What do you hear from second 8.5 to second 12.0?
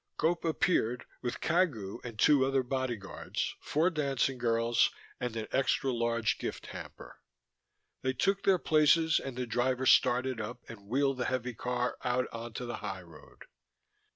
places and the driver started up and wheeled the heavy car